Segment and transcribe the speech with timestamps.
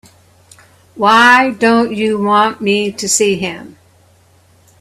[0.95, 3.77] Why don't you want me to see him?